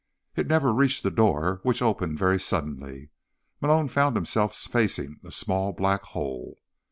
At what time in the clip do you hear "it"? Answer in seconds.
0.35-0.47